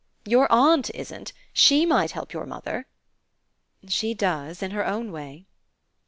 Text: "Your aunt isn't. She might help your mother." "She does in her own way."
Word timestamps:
"Your 0.25 0.51
aunt 0.51 0.89
isn't. 0.95 1.31
She 1.53 1.85
might 1.85 2.09
help 2.13 2.33
your 2.33 2.47
mother." 2.47 2.87
"She 3.87 4.15
does 4.15 4.63
in 4.63 4.71
her 4.71 4.83
own 4.83 5.11
way." 5.11 5.45